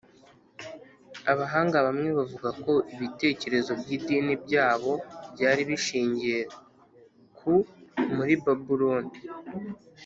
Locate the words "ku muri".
7.37-8.33